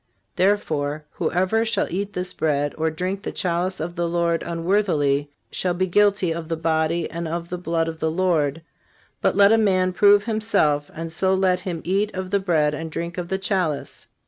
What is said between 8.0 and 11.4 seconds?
Lord_. But let a man prove himself; and so